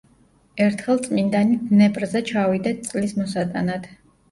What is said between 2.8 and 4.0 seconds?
წყლის მოსატანად.